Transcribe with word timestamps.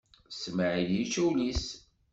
Smaɛil 0.33 0.91
yečča 0.97 1.21
ul-is. 1.27 1.63